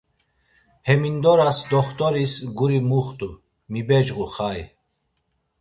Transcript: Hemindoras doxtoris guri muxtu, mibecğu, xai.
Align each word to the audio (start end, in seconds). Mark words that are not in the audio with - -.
Hemindoras 0.89 1.57
doxtoris 1.73 2.33
guri 2.61 2.79
muxtu, 2.89 3.29
mibecğu, 3.71 4.25
xai. 4.33 4.61